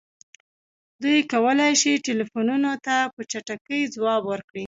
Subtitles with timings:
[1.01, 4.59] دوی کولی شي ټیلیفونونو ته په چټکۍ ځواب ورکړي